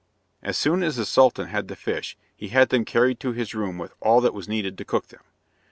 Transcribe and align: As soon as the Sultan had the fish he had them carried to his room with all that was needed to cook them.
As 0.41 0.57
soon 0.57 0.81
as 0.81 0.95
the 0.95 1.05
Sultan 1.05 1.49
had 1.49 1.67
the 1.67 1.75
fish 1.75 2.17
he 2.35 2.47
had 2.47 2.69
them 2.69 2.85
carried 2.85 3.19
to 3.19 3.33
his 3.33 3.53
room 3.53 3.77
with 3.77 3.93
all 4.01 4.19
that 4.21 4.33
was 4.33 4.47
needed 4.49 4.75
to 4.79 4.83
cook 4.83 5.09
them. 5.09 5.21